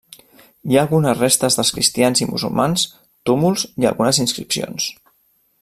Hi 0.71 0.77
ha 0.77 0.79
algunes 0.85 1.19
restes 1.19 1.57
dels 1.59 1.71
cristians 1.75 2.25
i 2.25 2.29
musulmans, 2.31 2.87
túmuls 3.31 3.69
i 3.85 3.89
algunes 3.91 4.23
inscripcions. 4.29 4.93